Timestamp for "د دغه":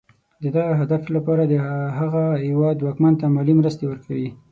0.43-0.73